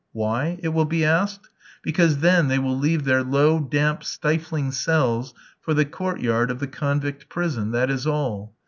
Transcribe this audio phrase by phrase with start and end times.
[0.13, 0.57] Why?
[0.63, 1.47] it will be asked.
[1.83, 6.57] Because then they will leave their low, damp, stifling cells for the court yard of
[6.57, 8.55] the convict prison, that is all.